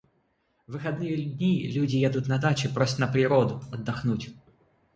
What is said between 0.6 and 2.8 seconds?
В выходные дни, люди едут на дачи и